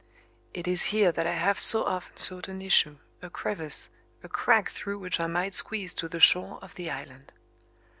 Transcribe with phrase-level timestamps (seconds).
[0.51, 3.91] It is here that I have so often sought an issue, a crevice,
[4.23, 7.33] a crack through which I might squeeze to the shore of the island.